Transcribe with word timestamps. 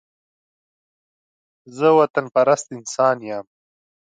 زه 1.77 1.87
وطن 1.99 2.25
پرست 2.33 2.67
انسان 2.77 3.17
يم 3.29 3.45